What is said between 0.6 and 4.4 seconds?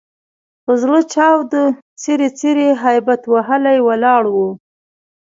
په زړه چاود، څیري څیري هبیت وهلي ولاړ